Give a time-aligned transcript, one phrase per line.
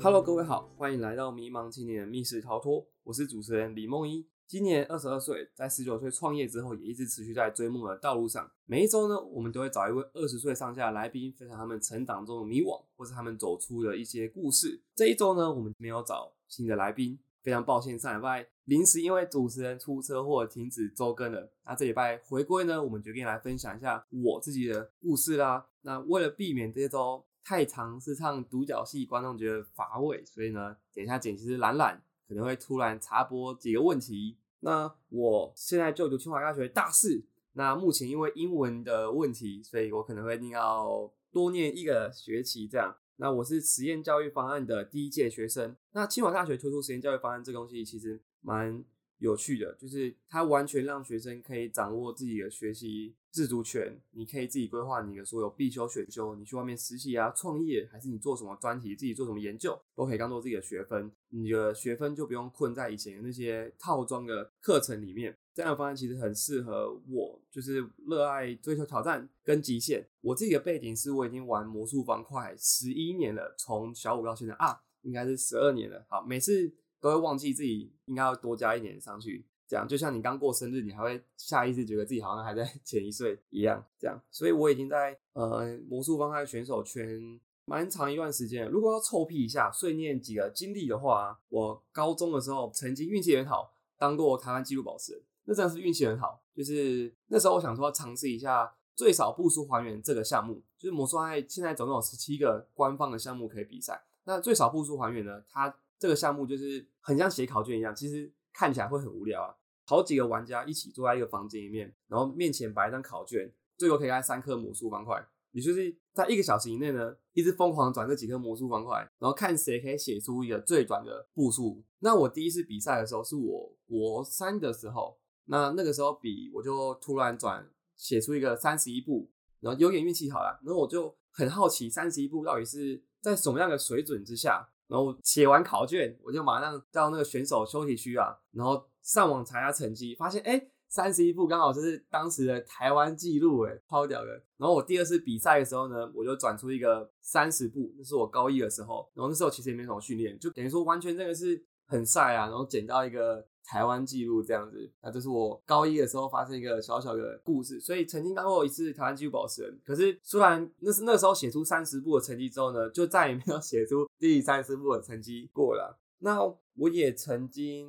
[0.00, 2.86] Hello，各位好，欢迎来到迷茫青年的密室逃脱。
[3.02, 8.48] 我是主持人李梦一，今年二十二岁，在十九岁创业之后，也一直持续在追梦的道路上。
[8.64, 14.80] 每一周呢，我们都会找一位二十岁上下的来宾，分享他们成长中的迷惘，或是他们走出的一些故事。
[14.94, 21.50] 这一周呢，我们没有找新的来宾，非常抱歉，上礼拜临时因为主持人出车祸停止周更了。
[21.66, 25.66] 那这礼拜回归呢，我们决定来分享一下我自己的故事啦。
[25.82, 34.36] 那为了避免这周太长是唱独角戏，观众觉得乏味，所以呢，等一下剪辑师懒懒可能会突然插播几个问题。
[34.60, 42.94] 那我现在就读清华大学大四，那目前因为英文的问题，所以我可能会念要多念一个学期这样。
[43.16, 45.74] 那我是实验教育方案的第一届学生。
[45.92, 48.84] 那清华大学推出实验教育方案这东西其实蛮
[49.18, 61.10] 有趣的，就是它完全让学生可以掌握自己的学习自主权，你可以自己规划你的所有必修、选修，你去外面实习啊、创业，还是你做什么专题、自己做什么研究，都可以当做自己的学分。
[61.30, 65.36] 你的学分就不用困在以前那些套装的课程里面。
[65.52, 70.06] 这样的方案其实很适合我，就是热爱追求挑战跟极限。
[70.20, 76.06] 我自己的背景是我已经玩魔术方块十一年了，从小五到现在啊，应该是十二年了。
[76.08, 76.72] 好，每次。
[77.00, 84.20] 都会忘记自己应该要多加一年上去，这样就像你刚过生日，你还会下意识觉得自己好像还在 前一岁一样，这样。
[84.30, 88.68] 所以我已经在呃魔术方块选手圈蛮长一段时间。
[88.68, 96.42] 如果要臭屁一下，碎念几个经历的话，我高中的时候曾经运气很好，当过台湾纪录保持人，那真的是运气很好。
[96.54, 105.72] 就是那时候我想说尝试一下最少步数还原这个项目，就是魔术方块现在总共有十七个官方的项目可以比赛，那最少步数还原呢，它。
[105.98, 109.54] 这个项目就是很像写考卷一样，其实看起来会很无聊啊。
[109.84, 115.26] 好几个玩家一起坐在一个房间里面，然后面前摆一张考卷，最后可以开三颗魔术方块。
[115.52, 121.82] 你就是在一个小时以内呢，一直疯狂转这几颗魔术方块，然后看谁可以写出一个最短的步数。
[122.00, 127.66] 那我第一次比赛的时候是我国三的时候，那那个时候比我就突然转
[127.96, 134.68] 写出一个三十一步，然后有点运气好了，然后我就很好奇三十一步到底是在什么样的水准之下。
[134.88, 144.30] 然后写完考卷，我就马上到那个选手休息区啊，然后上网查一下成绩，发现哎，三十一步刚好就是当时的台湾纪录，哎，超屌的。
[144.56, 153.47] 然后我第二次比赛的时候呢，我就转出一个三十步，那是我高一的时候，然后那时候其实也没什么训练，就等于说完全这个是很晒啊，然后捡到一个。
[153.68, 159.78] 台湾纪录这样子，那这是我高一的时候发生一个小小的故事，所以曾经当过一次台湾纪录保持人。
[159.84, 166.00] 可是虽然那是那时候写出三十步的成绩之后呢，就再也没有写出第三十步的成绩过了。
[166.20, 166.42] 那
[166.76, 167.86] 我也曾经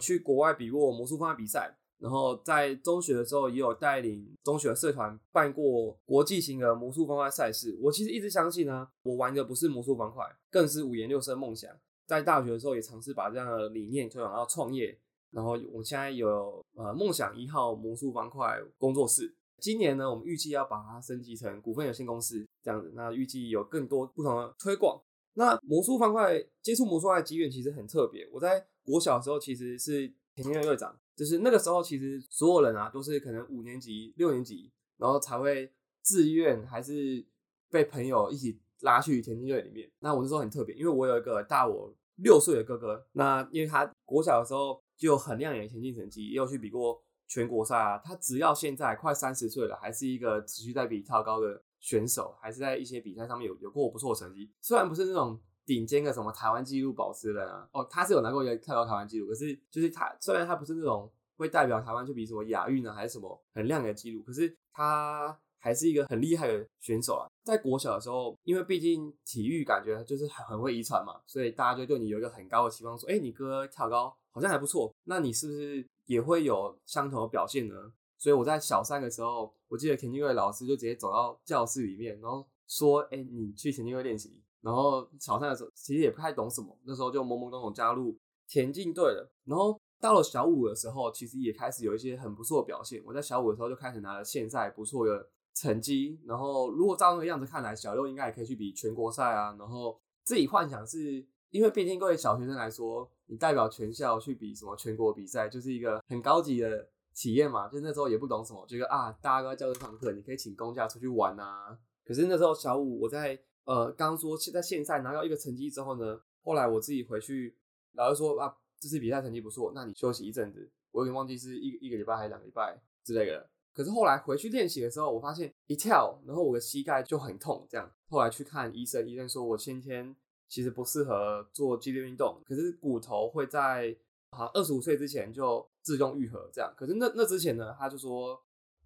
[0.00, 7.74] 去国外比过魔术方块比赛，然后在中学的时候也有带领中学的社团办过国际型的魔术方块赛事。
[7.80, 11.70] 我其实一直相信呢，我玩的不是魔术方块，更是五颜六色梦想。
[12.08, 14.98] 在大学的时候也尝试把这样的理念推广到创业，
[15.30, 19.36] 然后我们现在有呃梦想一号魔术方块工作室。
[19.60, 22.92] 今年呢，我们预计要把它升级成股份有限公司这样子。
[22.94, 24.98] 那预计有更多不同的推广。
[25.34, 28.26] 那魔术方块接触魔术的机缘其实很特别。
[28.32, 35.70] 我在国小的时候其实是田径队队长，就是那个时候其实所有人啊都是可能五年级、六年级，然后才会
[36.00, 37.22] 自愿还是
[37.70, 38.58] 被朋友一起。
[38.80, 47.98] 拉去田径队里面，那我那时候很特别，因为我有一个大我六岁的哥哥，那因为他国小的时候就有很亮眼的田径成绩，也有去比过全国赛啊。
[47.98, 54.50] 他只要现在快三十岁了，还是一个持续在比超高的选手，还是在一些比赛上面有有过不错的成绩。
[54.60, 65.38] 虽然不是那种顶尖的什么台湾纪录保持人啊，哦，他是有拿过一个跳高台湾纪录，可是就是他虽然他不是那种会代表台湾去比什么亚运啊，还是什么很亮眼的纪录，可是他。
[65.58, 67.26] 还是一个很厉害的选手啊！
[67.44, 77.74] 在国小的时候，因为毕竟体育感觉就是很很会遗传嘛，所以大家就对你有一个很高的期望，说：“哎，你哥跳高好像还不错，那你是不是也会有相同的表现呢？”
[78.18, 88.16] 所以我在小三的时候，我记得田径队老师就直接走到教室里面，然后说：“哎，你去田径队练习。”然后小三的时候其实也不太懂什么，那时候就懵懵懂懂加入
[88.48, 89.30] 田径队了。
[89.44, 93.00] 然后到了小五的时候，其实也开始有一些很不错的表现。
[93.06, 95.28] 我在小五的时候就开始拿了现在不错的。
[95.54, 99.56] 成绩，然后如果照那个样子看来，小六应该也可以去比全国赛啊。
[99.58, 107.68] 然后自己幻想是，因为毕竟各位小学生来说，你代表全校去比什么全国比赛，就是一个很高级的体验嘛。
[107.68, 111.76] 就那时候也不懂什么，觉得啊，大家都在教室上课，你可以请公假出去玩啊。
[112.04, 117.56] 可是那时候小五，我在呃刚说现在现在拿到一个成绩之后呢，后来我自己回去，
[117.92, 120.70] 老师说啊，这次比赛成绩不错，那你休息一阵子。
[120.90, 123.48] 我有点忘记是一一个礼拜还是两个礼拜之类的。
[123.78, 127.64] 可是后来回去练习的时候，我发现一跳，然后我的膝盖就很痛。
[127.70, 130.16] 这样后来去看医生，医生说我先天
[130.48, 133.96] 其实不适合做激烈运动，可是骨头会在
[134.32, 136.74] 好二十五岁之前就自动愈合这样。
[136.76, 138.36] 可是那那之前呢，他就说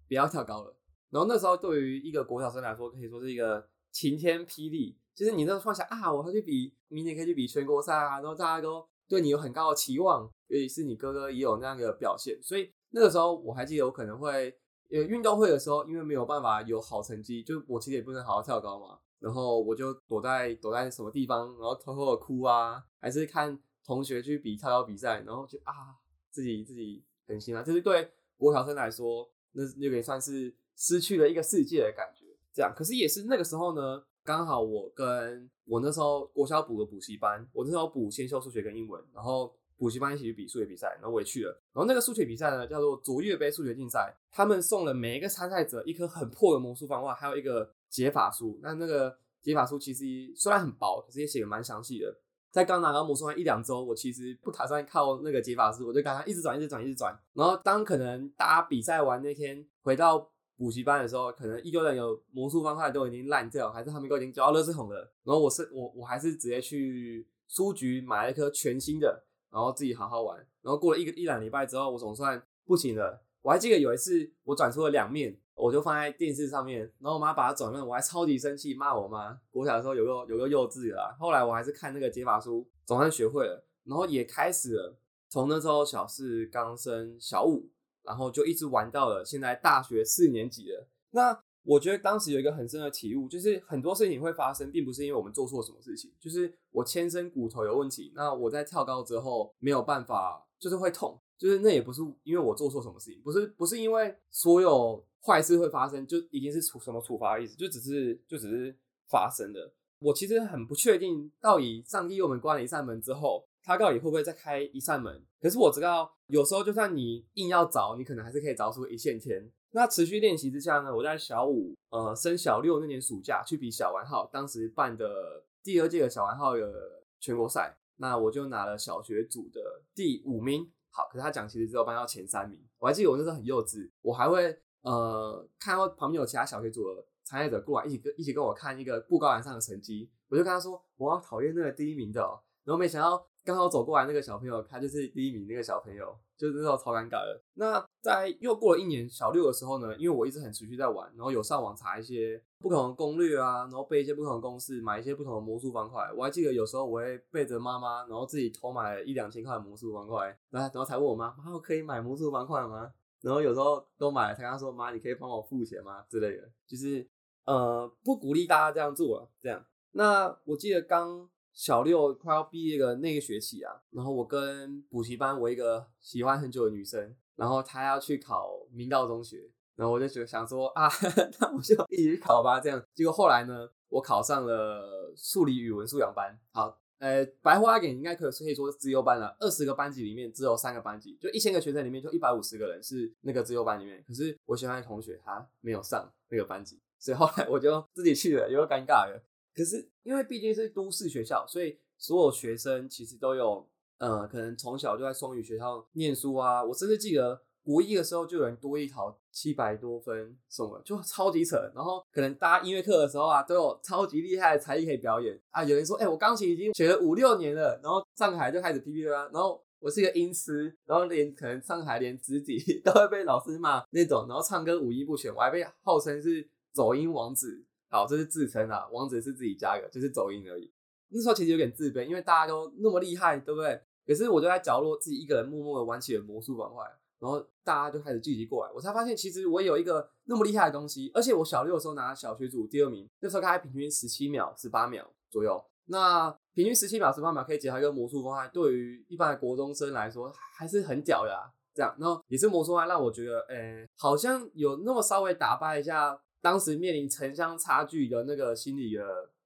[0.07, 0.77] 不要跳高了。
[1.09, 4.95] 然后那时候对于一个国小生来说，可以说是一个晴天霹雳。
[5.15, 14.55] 就是你那时候放下啊，我要去比明年可以去比全国赛啊，然后大家都对你有很高的期望，尤其是你哥哥也有那样的表现，所以那个时候我还记得我可能会
[14.93, 25.97] 呃运动会的时候，因为没有办法有好成绩，就我其实也不能好好跳高嘛，然后我就躲在躲在什么地方，然后偷偷的哭啊，还是看同学去比跳高比赛，然后就啊
[26.29, 34.03] 自己自己很心酸，就是对国小生来说，那那个也算是失去了一个世界的感觉，这样，可是也是那个时候呢。
[34.25, 41.51] 刚好我跟我那时候国小补个补习班，我那时候补先修数学跟英文，然后补习班一起去比数学比赛，然后我也去了。
[41.73, 48.59] 然后那个数学比赛呢，叫做卓越杯数学竞赛，他们送了每一个参赛者一颗很破的魔术方块，还有一个解法书。
[48.61, 50.05] 那那个解法书其实
[50.35, 52.15] 虽然很薄，可是也写的蛮详细的。
[52.51, 57.13] 在刚拿到魔术方一两周，我其实不打算靠那个解法书，我就刚刚一直转，一直转，一直转。
[57.33, 60.29] 然后当可能大家比赛完那天回到。
[60.55, 65.11] 补习班的时候，可能一堆人有魔术方块都已经烂掉，还是他们都已经交到垃圾桶了。
[65.23, 70.37] 然后我是我我还是直接去书局买了一颗全新的，然后自己好好玩。
[70.61, 73.23] 然后过了一个一两礼拜之后，我总算不行了。
[73.43, 79.39] 我还记得有一次我转出了两面，我就放在电视上面，然后我妈把它转了，我还超级生气，骂我妈。
[79.51, 81.15] 我小的时候有个有个幼稚啦。
[81.19, 84.97] 后来我还是看那个解法书，总算学会了，然后也开始了。
[85.29, 87.69] 从那时候小四刚升小五。
[88.05, 90.85] 然后就一直玩到了现在大学四年级了。
[91.11, 98.11] 那我觉得当时有一个很深的体悟，就是很多事情会发生，并不是因为我们做错什么事情，就是我天生骨头有问题。
[98.15, 108.75] 那我在跳高之后没有办法，就是会痛，就是那也不是因为我做错什么事情，不是不是因为所有坏事会发生就一定是处什么处罚的意思，就只是就只是
[109.09, 109.71] 发生的。
[109.99, 113.45] 我其实很不确定，到底上帝为我们关了一扇门之后。
[113.65, 115.23] 他到底会不会再开一扇门？
[115.39, 119.49] 可是我知道，有时候就算你硬要凿，你可能还是可以凿出一线天。
[119.75, 130.71] 那持续练习之下呢，我在小五呃升小六那年暑假去比小玩号，当时办的第二届的小玩号的全国赛，那我就拿了小学组的第五名。
[130.91, 132.63] 好，可是他讲其实只有班到前三名。
[132.77, 142.21] 我还记得我那时候很幼稚，我还会呃看到旁边有其他小学组的参赛者过来，一起跟一起跟我看一个布告栏上的成绩，我就跟他说我要讨厌那个第一名的，
[142.63, 143.27] 然后没想到。
[143.45, 147.43] 刚好走过来那个小朋友，他就是第一名那个小朋友，就是那时候超尴尬的。
[147.55, 156.11] 那在又过了一年小六的时候呢，因为我一直很持续在玩，然后有上网查一些不同的攻略啊，然后背一些不同的公式，买一些不同的魔术方块。
[156.13, 162.91] 我还记得有时候我会背着妈妈，然后自己偷买一两千块的魔术方块，然后然后才问我妈：“妈，我可以买魔术方块吗？”
[163.23, 167.07] 然后有时候都买了，才跟他说：“妈，你可以帮我付钱吗？”之类的，就是
[167.45, 169.29] 呃不鼓励大家这样做了。
[169.39, 171.29] 这样，那我记得刚。
[171.55, 180.87] 小六快要毕业的那个学期啊，然后我跟补习班我一个喜欢很久的女生，然后他要去考明道中学，然后我就觉得想说啊，
[181.39, 182.59] 那我就一起考吧。
[182.59, 186.37] 这样，结果后来呢，我考上了数理语文素养班。
[186.51, 189.35] 好，呃，白花点应该可以可以说是自优班了。
[189.39, 194.03] 二十个班级里面只有三个班级，就一千个学生里面就一百五十个人是那个自优班里面。
[194.07, 199.21] 可是我喜欢的同学他没有上那个班级，所以后来我就自己去了，有点尴尬了。
[199.55, 203.67] 可是因为毕竟是都市学校，所以所有学生其实都有，
[203.99, 206.63] 呃，可能从小就在双语学校念书啊。
[206.63, 211.55] 我甚至记得国一的时候就有人多一考七百多分什么，就超级扯。
[211.73, 215.63] 然后可能大家音乐课的时候啊，都有超级厉害的才艺可以表演啊。
[215.63, 219.29] 有人说，哎，我钢琴已经学了五六年了，然后上海就开始 P P 啦。
[219.33, 227.63] 然后我是一个音痴，然后连可能上海连直笛 都会被老师骂那种，然后唱歌五音不全，我还被号称是走音王子。
[227.89, 230.69] 好，这是自称啊，王子是自己加的，就是走音而已。
[231.13, 233.79] 那时候其实有点自卑，因为大家都那么厉害，对不对？
[234.05, 236.83] 可是我就在角落自己一个人默默的玩起了魔术方块，
[237.19, 245.63] 然后大家就开始聚集过来，我才发现其实我有一个那么厉害的东西，而且我小六的时候拿小学组第二名，那时候大概平均十七秒、十八秒左右。
[245.85, 251.31] 那平均十七秒、十八秒可以解开一个魔术方块，对于一般的国中生来说还是很屌的。
[251.73, 256.19] 这样，然后也是魔术方块让我觉得，诶，好像有那么稍微打败一下。
[256.41, 259.01] 当时面临城乡差距的那个心理的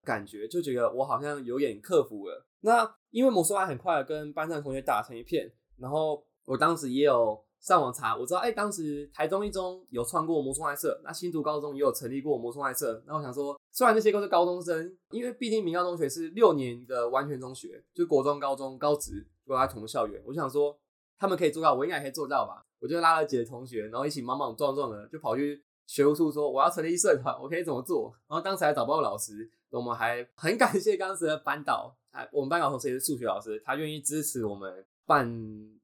[0.07, 2.45] 感觉，就觉得我好像有点克服了。
[2.61, 13.03] 那因为魔术还很快跟班上同学打成一片，然后我当时也有上网查，我知道哎，当时台中一中有创过魔术外社，那新竹高中也有成立过魔术外社。
[13.05, 20.77] 那我想说，虽然这些都是高中生，因为毕竟明高中学是六年的完全中学，就国中、高中、高职都在同校园，我想说
[21.19, 22.63] 他们可以做到，我应该可以做到吧？
[22.79, 25.63] 我就拉了几个同学，然后一起莽莽撞撞的就跑去。
[25.87, 28.13] 学务处说我要成立社团，我可以怎么做？
[28.27, 35.27] 然后当时还找不到老师，我们还很感谢当时的班导，哎，我们班导同时也是数学老师，他愿意支持我们办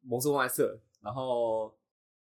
[0.02, 1.74] 魔术方块社，然后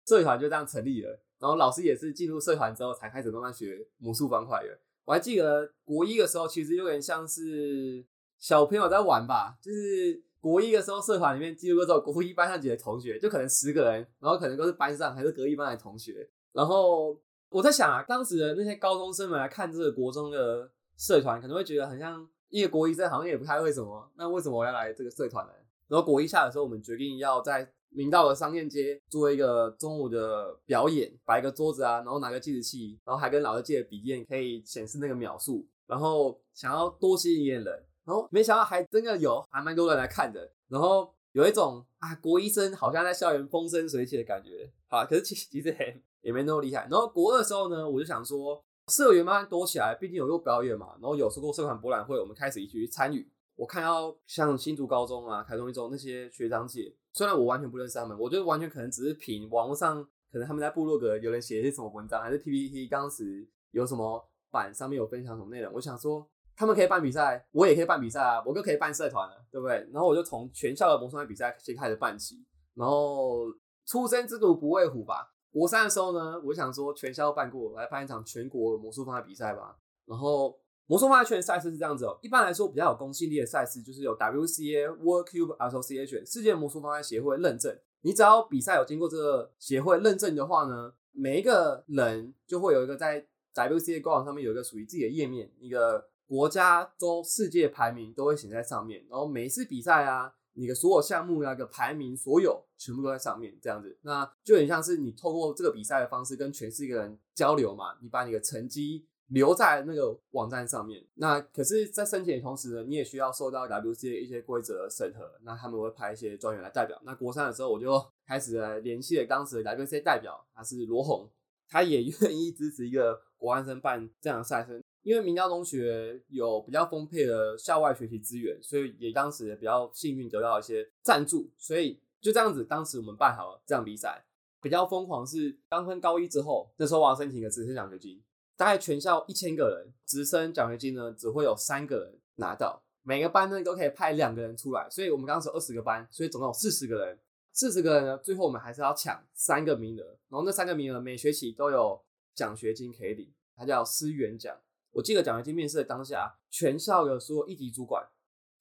[0.06, 1.18] 社团就这样成立了。
[1.38, 4.78] 然后老师也是进入社团之后才开始慢慢学魔术方块的。
[5.04, 8.04] 我还记得国一的时候，其实有点像是
[8.38, 16.28] 小朋友在玩吧，就是国一的时候社团里面几乎都只有国一班上几个同学，就可能十个人，然后可能都是班上还是隔壁班的同学。
[16.52, 24.10] 然后我在想啊，当时的那些高中生们来看这个国中的社团，可能会觉得很像一个国一生，好像也不太会什么。
[24.16, 25.52] 那为什么我要来这个社团呢？
[25.88, 27.72] 然后国一下的时候，我们决定要在。
[27.94, 46.88] 明道的商业街做一个中午的表演，摆一个桌子啊，然后拿个计时器，然后还跟老师借笔电，可以显示那个秒数，然后想要多吸引一点人，然后没想到还真的有，还蛮多人来看的，然后有一种啊国医生好像在校园风生水起的感觉，好，可是其其实也也没那么厉害。
[46.90, 53.30] 然后国二的时候呢，我就想说社员慢慢多起来，毕竟有个表演嘛，然后有时候社团博览会，我们开始一起去参与。
[53.54, 56.94] 我看到像新竹高中啊、台中一中那些学长姐。
[57.12, 65.72] 虽然我完全不认识他们，我觉得完全可能只是凭网络上，可能他们在部落格有人写一些什么文章，还是 PPT 当时有什么版上面有分享什么内容。
[65.74, 69.86] 我想说，他们可以办比赛，我也可以办比赛啊，我就可以办社团了，对不对？
[69.92, 72.42] 然后我就从全校的魔术比赛先开始办起。
[72.74, 73.44] 然后
[73.86, 75.31] 初生之犊不畏虎吧。
[75.52, 79.76] 国三的时候呢，我想说全校办过，来办一场全国魔术方块比赛吧。
[80.06, 80.58] 然后。
[80.88, 87.74] 魔术方块圈赛事是这样子哦，一般来说比较有公信力的赛事就是有 WCA World Cube Association 世界魔术方块协会认证。
[88.02, 99.06] 你只要比赛有经过这个协会认证的话呢，每一个人就会有一个在 WCA 官网上面有一个属于自己的页面，一个国家、州、世界排名都会写在上面。
[99.08, 109.06] 然后每一次比赛啊，你的所有项目那个排名，所有全部都在上面，这样子，那就很像是你透过这个比赛的方式跟全世界人交流嘛，你把你的成绩。
[109.28, 111.02] 留在那个网站上面。
[111.14, 115.24] 那可是，在申请的同时呢，你也需要受到 WCA 一些规则审核。
[115.42, 117.00] 那他们会派一些专员来代表。
[117.02, 121.30] 那国三的时候，我就 开始联系了当时的 WCA 代表，他是罗红，
[121.66, 124.84] 他也 愿意支持一个国安生办这样的赛事。
[125.02, 131.50] 因为明道中学有比较丰沛的校外学习资源，所以也当时也比较幸运得到一些赞助。
[131.58, 134.24] 所以就这样子，当时我们办好了这样比赛。
[134.60, 138.22] 比较疯狂是刚升高一之后，那时候我要申请个直升奖学金。
[138.56, 147.18] 大概全校一千个人，直升奖学金呢只会有三个人拿到，每个班呢都可以派两个人出来，所以我们刚刚说二十个班，所以总共有四十个人，
[147.52, 152.00] 四十个人呢，最后我们还是要抢三个名额，然后那三个名额每学期都有
[152.36, 154.56] 奖学金可以领，它叫思源奖。
[154.92, 158.06] 我记得奖学金面试的当下，全校的所有一级主管，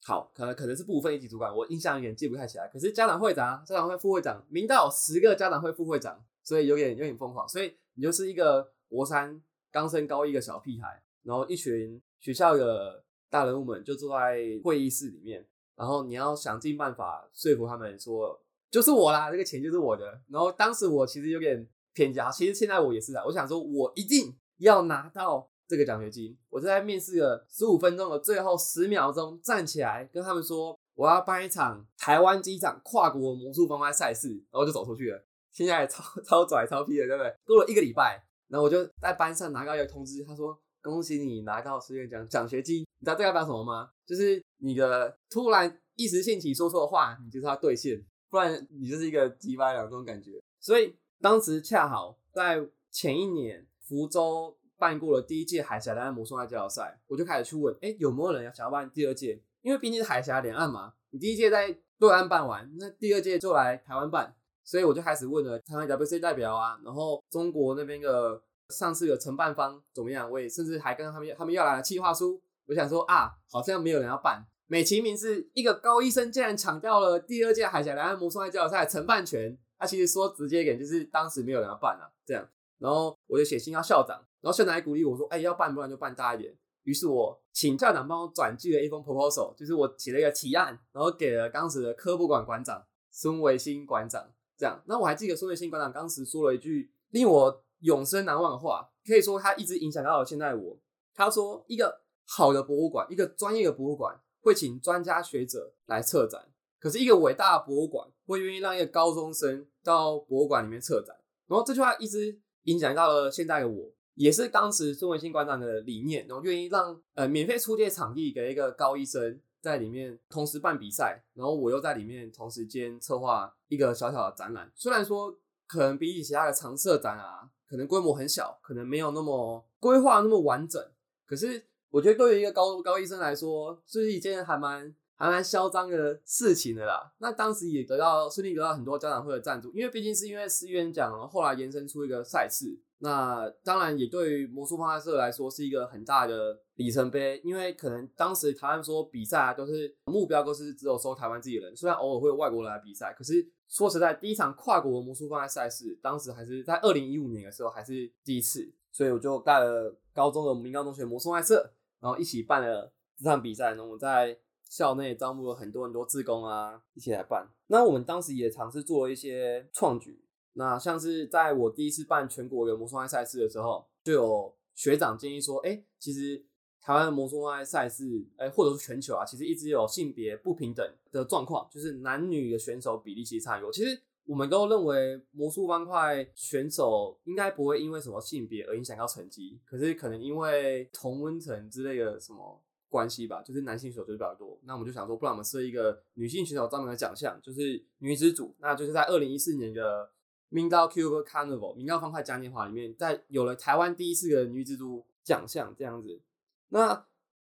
[0.04, 9.40] 好，可能可能是部分一级主管，我印象有点记不太起来，可是家长会长、家长会副会长，名到十个家长会副会长，所以有点有点疯狂，所以你就是一个国三。
[9.74, 18.38] 刚升高一的小屁孩，然后一群学校的大人物们就坐在会议室里面，然后你要想尽办法说服他们说，
[18.70, 20.20] 就是我啦，这个钱就是我的。
[20.28, 26.36] 然后当时我其实有点偏家，其实现在我也是啊，我想说我一定要拿到这个奖学金。
[26.50, 35.24] 我就在面试了十五分钟的最后十秒钟站起来跟他们说，我要办一场台湾机场跨国魔术方块赛事，然后就走出去了。
[35.50, 37.34] 现在超超拽超批的，对不对？
[37.46, 38.22] 过了一个礼拜。
[38.48, 43.88] 然后我就在班上拿到一个通知，他说：“恭喜你拿到十元奖奖学金。”你知道这代表什么吗？
[44.06, 50.32] 就是你的突然一时兴起说错话，你就是要兑现，不然你就是一个鸡巴两种感觉。
[50.60, 59.40] 所以当时恰好在前一年福州办过了第一届海峡两岸魔术爱交流赛，我就开始去问：哎，有没有人要想要办第二届？
[59.60, 64.34] 因为毕竟是海峡两岸嘛，你第一届在对岸办完，那第二届就来台湾办。
[64.64, 70.28] 所以我就开始问了台湾 WC 代表啊，然后中国那边的上次的承办方怎么样？
[70.28, 72.42] 我也甚至还跟他们他们要来了计划书。
[72.66, 74.44] 我想说啊，好像没有人要办。
[74.66, 79.56] 美其名是一个高医生竟然抢掉了第二届海峡两岸魔术赛交流赛承办权。
[79.78, 82.48] 他其实说直接一点，就是当时没有人要办啊，这样。
[82.82, 86.52] 然后我就写信要校长，然后校长还鼓励我说，哎，要办不然就办大一点。
[86.82, 94.28] 于是我请校长帮我转寄了一封 proposal，就是我写了一个提案，然后给了当时的科博馆馆长孙维新馆长。
[94.58, 100.78] 这样，那我还记得孙维新馆长当时说了一句令我永生难忘的话，可以说他一直影响到了现在我。
[101.14, 106.48] 他说：“一个好的博物馆，一个专业的博物馆会请专家学者来策展，
[106.80, 111.14] 可是一个伟大的博物馆会愿意让一个高中生到博物馆里面策展。”
[111.46, 119.40] 然后这句话一直影响到了现在的我，也是当时孙文新馆长的理念，然后愿意让呃免费出借场地给一个高医生。
[119.62, 124.68] 在里面同时办比赛，然后我又在里面同时间策划一个小小的展览。
[124.74, 125.32] 虽然说
[125.68, 130.84] 可能比起其他的常设展啊，可能规模很小，可能没有那么规划那么完整，
[131.24, 134.92] 可是我觉得对于一个高高医生来说，这是一件还蛮
[135.22, 137.12] 还蛮嚣张的事情的啦。
[137.18, 142.76] 那当时也得到顺利得到很多家长会的赞助，因为毕竟是因为思源奖后来延伸出一个赛事。
[142.98, 164.38] 那当然也对于魔术方派社来说是一个很大的里程碑，因为可能当时台湾说比赛啊都是目标都是只有收台湾自己人，虽然偶尔会有外国人来比赛，可是说实在，第一场跨国魔术方派赛事，当时还是在二零一五年的时候还是第一次，所以我就带了高中的民高中学魔术派社，然后一起办了这场比赛，然后我在
[164.72, 167.46] 校内招募了很多很多志工啊，一起来办。
[167.66, 170.24] 那我们当时也尝试做一些创举。
[170.54, 176.42] 那像是在我第一次办全国的魔术爱赛事的时候，就有学长建议说，哎，其实
[176.80, 183.70] 台湾的魔术爱赛事，哎，或者是全球啊，其实一直有性别不平等的状况，就是男女的选手比例其实差有。
[183.70, 192.58] 其实我们都认为魔术方块选手应该不会因为什么性别而影响到成绩，可是可能因为同温层之类的什么
[192.92, 194.60] 关系吧，就是男性选手就比较多。
[194.64, 200.10] 那我们就想说，不然我们设一个女性选手专门的奖项，就是女子组，那就是在二零一四年的。
[200.54, 206.20] 明道 Cube Carnival 明道方块嘉年华里面，在有了台湾第一次的女子组奖项这样子。
[206.68, 207.06] 那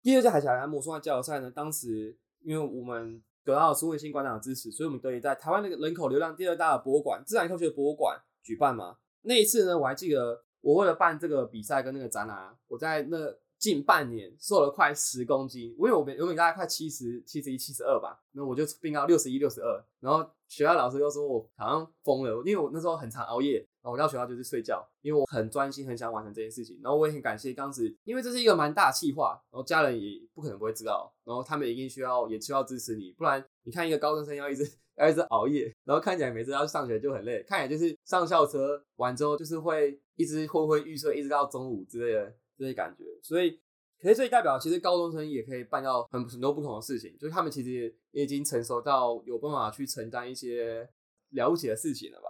[0.00, 1.50] 第二届海峡蓝魔术交流赛呢？
[1.50, 8.96] 当时因为我们得到了苏卫星馆长的支持，所以我们得以在台湾那个人口流量第二大的博物馆——自然科学博物馆举办嘛。
[9.20, 13.36] 那一次呢，我还记得，我为了办这个比赛跟那个展览，我在那。
[13.66, 19.84] 近半年瘦了快十公斤，因为我原本大概快七十七十一、七十二吧，那我就变到六十一、六十二。
[19.98, 26.78] 然后学校老师又说我好像疯了，因为我那时候很常熬夜，然后我到学校就是睡觉，因为我很专心，很想完成这件事情。
[26.80, 43.58] 然后我也很感谢当时，因为这是一个蛮大气划，然后家人也不可能不会知道，然后他们一定需要也需要支持你，不然你看一个高中生要一直要一直熬夜，然后看起来每次要上学就很累，看起来就是上校车完之后就是会一直昏昏欲睡，一直到中午之类的这些感觉，所以。
[43.98, 50.86] 可是这代表，其实高中生也可以办到很很多不同的事情，就是他们其实也已经成熟到有办法去承担一些
[51.30, 52.28] 了不起的事情了吧？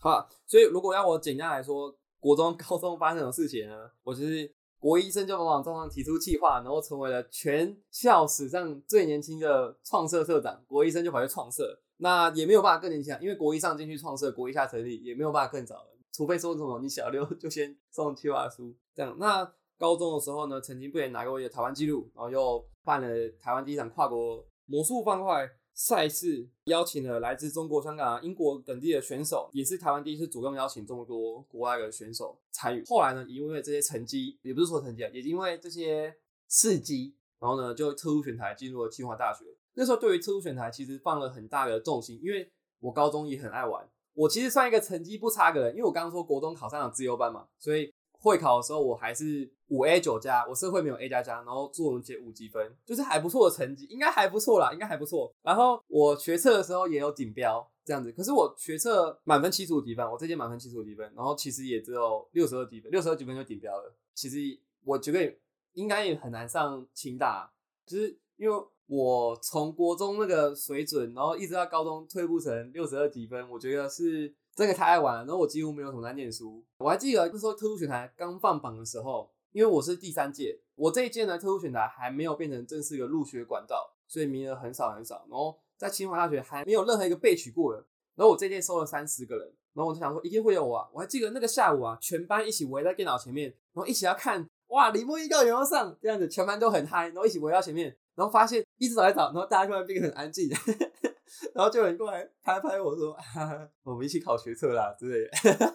[0.00, 3.88] 好，所以如果要我简单来说，国中、高中发生的事情呢？
[4.02, 10.64] 我就是国一生就往往中上提出计划，然后成为了全校史上最年轻的创社社长。
[10.66, 19.16] 国一生就跑去创社，那也没有办法更年轻，因为国一上进去创社，国一下成立也没有办法更早了，除非说什么你小六就先送计划书这样。
[19.20, 23.08] 那高中的时候呢，曾经不也拿过一个台湾纪录，然后又办了
[23.40, 32.84] 台湾第一场跨国魔术方块赛事，邀请了来自中国、香港、英国等地的选手，也是台湾第一次主动邀请这么多国外的选手参与。
[32.86, 36.14] 后来呢，因为这些成绩，也不是说成绩啊，也因为这些
[36.48, 39.44] 事迹，然后呢，就特殊选台进入了清华大学。
[39.74, 43.84] 那时候对于特殊选台其实放了很大的重心，因为我高中也很爱玩，
[44.14, 47.92] 我其实算一个成绩不差的人，因为我刚刚说国中考上了自由班嘛，所以。
[48.16, 55.32] 会考的时候，我还是五 A 九加，我社会没有 A 加加，然后作文写五积分，就是还不错的成绩，应该还不错啦，应该还不错。
[55.42, 63.94] 然后我学测的时候也有顶标这样子，可是我学测满分七十五积分，我这届满分七十五积分，然后其实也只有六十二积分，六十二积分就顶标了。
[64.14, 64.36] 其实
[64.84, 65.34] 我觉得
[65.72, 67.50] 应该也很难上清大，
[67.86, 74.34] 就是因为我从国中那个水准，然后一直到高中退步成六十二积分，我觉得是。
[74.56, 76.64] 真的太爱玩了，然后我几乎没有什么在念书。
[76.78, 85.24] 我还记得那时候特殊选台刚放榜的时候，因为我是第三届，我这一届呢特殊选台还没有变成正式的入学管道，所以名额很少很少。
[85.30, 87.78] 然后在清华大学还没有任何一个被取过的。
[88.16, 90.76] 然后我这届收了三十个人，然后我就想说一定会有我。
[90.76, 90.88] 啊！
[90.92, 100.50] 我还记得那个下午啊，全班一起围在电脑前面，然后一起要看哇李梦一告有没有上这样子，全班都很嗨，然后一起围到前面，然后发现一直找在找，然后大家突然变得很安静。
[101.54, 103.16] 然后就有人过来拍拍我说
[103.84, 105.74] ：“我们一起考学测啦之类的。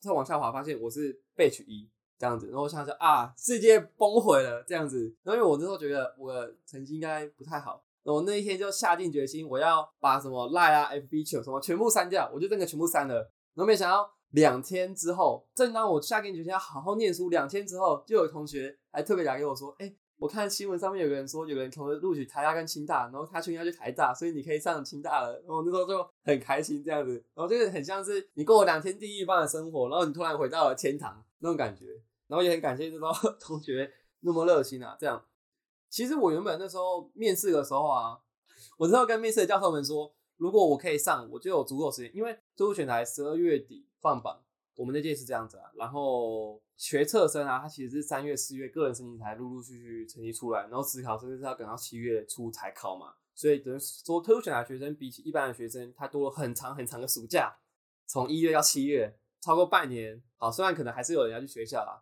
[0.00, 5.04] 再往下滑，发现我是被取一这样子，然后我想想啊，世界崩毁了这样子。
[5.22, 6.34] 然后因为我那时候觉得我
[6.66, 13.14] 成绩应该不太好，然后那一天就下定决心，我要把什么赖啊、FB 球什么全部删掉，我就真的全部删了。
[13.54, 25.34] 然后没想到两天之后，正当我下定决心要好好念书，两天之后，就有同学还特别打给我说：“哎。”我看新闻上面有个人说，有人同时录取台大跟清大，然后他去要去台大，所以你可以上清大了。
[25.46, 31.84] 然后那时候就很开心这样子，然后就是很像是你过了两天地狱般的生活，然后你突然回到了天堂那种感觉。
[32.28, 35.24] 然后也很感谢这种 同学那么热心啊，这样。
[35.88, 38.20] 其实我原本那时候面试的时候啊，
[38.78, 44.44] 我知道跟面试的教授们说，如果我可以上，我就有足够时间，因为最后选材十二月底放榜。
[44.76, 57.58] 我们那届是这样子啊，然后学测生啊，他其实是三月、四月个人申请才陆陆续续成绩出来，然后职考生是要等到七月初才考嘛，所以等于说特殊选材学生比起一般的学生，他多了很长很长的暑假，
[58.06, 60.22] 从一月到七月，超过半年。
[60.36, 61.98] 好，虽然可能还是有人要去学校啊，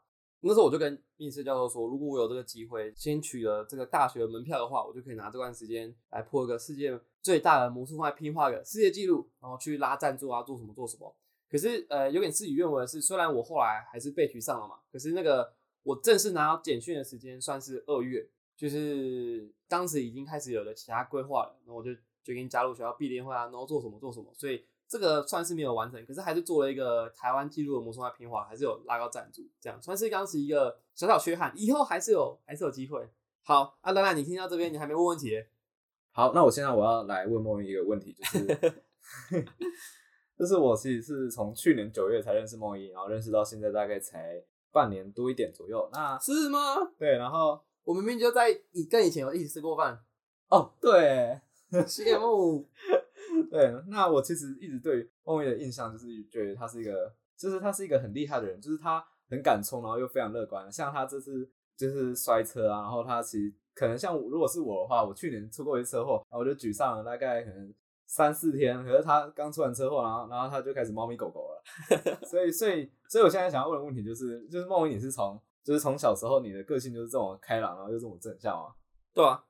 [0.47, 11.15] 那时候我就跟面试教授说，如果我有这个机会，先取了这个大学的门票的话，我就可以拿这段时间来破一个世界最大的魔术方块拼画的世界纪录，然后去拉赞助啊，做什么做什么。
[11.51, 21.91] 可是呃，有点事与愿违的是，虽然我后来还是被取上了嘛，可是那个我正式拿到简讯的时间算是二月，就是当时已经开始有了其他规划了，然后我就
[22.23, 24.65] 决定加入学校毕业会啊，然后做什么做什么，所以。
[24.89, 33.09] 这个算是没有完成，可是还是做了一个台湾纪录的魔术画拼画，还是有拉高赞助，这样算是当时一个小小缺憾，以后还是有还是有机会。
[33.43, 35.45] 好，阿，兰兰，你听到这边，你还没问问题？
[36.13, 38.47] 好，那我现在我要来问梦一个问题，就是
[40.39, 46.59] 就是我其实是从去年九月才认识梦一，然后认识到现在大概才半年多一点左右，那是吗？
[46.99, 49.99] 对，然后我明明就在以跟以前有一起吃过饭，
[50.49, 51.41] 哦，对，
[51.87, 52.69] 羡慕。
[53.51, 60.71] 对，那我其实一直对梦一的印象就是觉得他是一个，就是他是一个很厉害的人，就是他很敢冲，然后又非常乐观。
[60.71, 67.75] 像他这次就是摔车啊，然后他其实可能像如果是我的话，我去年出过一次车祸，然后我就沮丧了大概可能
[68.07, 68.83] 三四天。
[68.85, 71.63] 可是他刚出完车祸，然后然后他就开始猫咪狗狗了。
[72.27, 78.75] 所以所以所以我现在想要问的问题就是，就是梦一你是从就是从小时候你的个性就是这种开朗，然后又这么正向吗？
[79.13, 79.45] 对啊。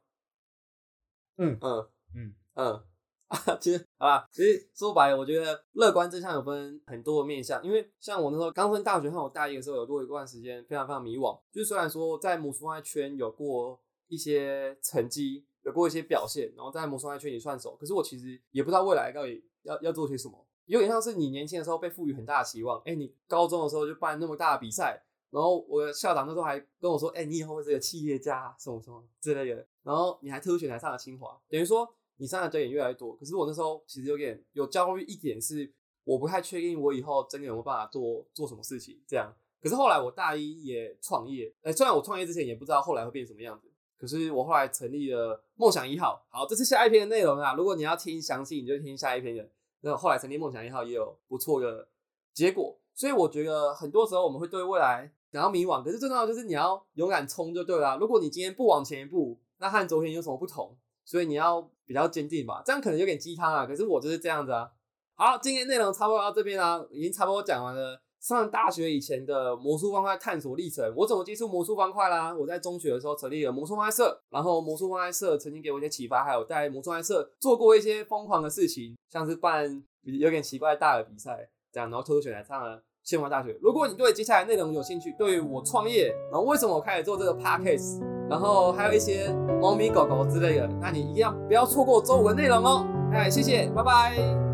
[1.38, 2.82] 嗯嗯嗯嗯。
[3.28, 7.62] 啊， 其实好吧，其实说白了，我觉得乐观正向有分很多的面向。
[7.64, 11.36] 因为像我那时候刚升大学，和我大一的时候，有过一段时间非常非常迷惘。
[11.50, 20.46] 就是虽然说在魔术外圈有过一些成绩，有过一些表现，然后在魔术外圈也算熟，可是我其实也不知道未来到底要要做些什么。
[20.66, 29.66] 有点像是你年轻的时候被赋予很大的期望，哎，你高中的时候就办那么大的比赛，然后我的校长那时候还跟我说，哎，你以后会是个企业家，什么什么之类的。
[29.82, 31.92] 然后你还特殊选台上了清华，等于说。
[32.18, 35.70] 你上的焦点越来越多，可是我那时候其实有点有焦虑一点，是
[36.04, 39.34] 我不太确定我以后真的有没有办法做做什么事情这样。
[39.60, 46.24] 可是后来我大一也创业，哎，虽然我创业之前也不知道后来会变什么样子，可是我后来成立了梦想一号。
[46.30, 47.54] 好，这是下一篇的内容啊。
[47.54, 49.50] 如果你要听详细，你就听下一篇的。
[49.80, 51.88] 那后来成立梦想一号也有不错的
[52.32, 57.98] 结果，所以我觉得很多时候我们会对未来感到迷惘，可是最重要就是你要勇敢冲就对了。
[57.98, 60.76] 如果你今天不往前一步，那和昨天有什么不同？
[61.04, 61.68] 所以你要。
[61.86, 63.64] 比较坚定吧，这样可能有点鸡汤啊。
[63.64, 64.68] 可是我就是这样子啊。
[65.14, 70.92] 好，今天内容差不多到这边啦，已经差不多讲完了上大学以前的魔术方块探索历程。
[70.94, 72.34] 我怎么接触魔术方块啦？
[72.34, 83.56] 我在中学的时候成立了魔术方块社，然后魔术方块社曾经给我一些启发，还有在魔术方块社做过一些疯狂的事情，像是办有点奇怪大的比赛，这样然后偷偷选来上了清华大学。
[83.62, 88.15] 如果你对接下来内容有兴趣，对于我创业，然后为什么我开始做这个 podcast？
[88.28, 89.28] 然后还有一些
[89.60, 92.86] 猫咪狗狗之类的，那你一定要不要错过周五的内容哦！
[93.12, 94.45] 哎，谢谢，拜拜。